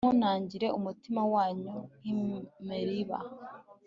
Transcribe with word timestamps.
ntimunangire 0.03 0.67
umutima 0.77 1.21
wanyu 1.33 1.75
nk'i 1.99 2.13
meriba 2.67 3.17